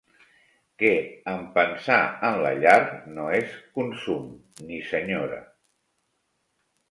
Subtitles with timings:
[0.83, 0.93] Que
[1.33, 1.99] en pensar
[2.29, 2.81] en la llar,
[3.17, 4.25] no es consum
[4.69, 5.37] ni s'enyora.